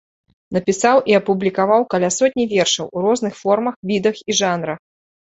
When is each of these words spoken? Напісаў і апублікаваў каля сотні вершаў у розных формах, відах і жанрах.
Напісаў 0.55 0.97
і 1.09 1.15
апублікаваў 1.17 1.81
каля 1.91 2.09
сотні 2.15 2.45
вершаў 2.53 2.87
у 2.93 3.03
розных 3.05 3.33
формах, 3.41 3.77
відах 3.91 4.15
і 4.29 4.39
жанрах. 4.41 4.79